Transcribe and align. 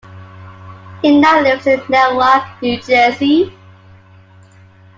He 1.03 1.15
now 1.19 1.41
lives 1.41 1.67
in 1.67 1.79
Newark, 1.87 2.59
New 2.59 2.81
Jersey. 2.81 3.53